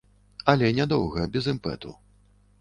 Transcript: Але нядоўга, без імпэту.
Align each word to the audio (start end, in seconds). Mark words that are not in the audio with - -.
Але 0.53 0.69
нядоўга, 0.77 1.27
без 1.35 1.51
імпэту. 1.53 1.93